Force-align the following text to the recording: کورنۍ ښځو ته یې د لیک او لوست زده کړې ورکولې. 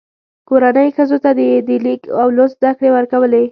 کورنۍ 0.49 0.89
ښځو 0.97 1.17
ته 1.23 1.29
یې 1.49 1.55
د 1.67 1.69
لیک 1.85 2.01
او 2.21 2.27
لوست 2.37 2.57
زده 2.61 2.71
کړې 2.77 2.89
ورکولې. 2.93 3.43